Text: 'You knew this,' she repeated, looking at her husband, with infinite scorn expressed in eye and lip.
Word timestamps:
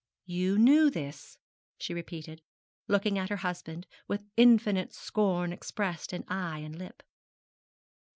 'You 0.25 0.57
knew 0.57 0.89
this,' 0.89 1.37
she 1.77 1.93
repeated, 1.93 2.41
looking 2.87 3.19
at 3.19 3.29
her 3.29 3.35
husband, 3.35 3.85
with 4.07 4.25
infinite 4.35 4.93
scorn 4.95 5.53
expressed 5.53 6.11
in 6.11 6.25
eye 6.27 6.57
and 6.57 6.75
lip. 6.75 7.03